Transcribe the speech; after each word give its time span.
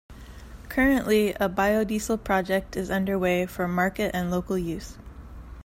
Currently, 0.67 1.33
a 1.33 1.47
BioDiesel 1.47 2.23
project 2.23 2.75
is 2.75 2.89
under 2.89 3.19
way 3.19 3.45
for 3.45 3.67
market 3.67 4.15
and 4.15 4.31
local 4.31 4.57
use. 4.57 4.97